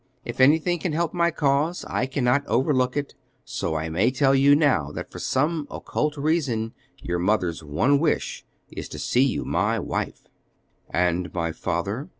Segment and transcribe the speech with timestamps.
[0.25, 3.13] If anything can help my cause, I cannot overlook it;
[3.45, 8.43] so I may tell you now that for some occult reason your mother's one wish
[8.71, 10.23] is to see you my wife."
[10.89, 12.09] "And my father?"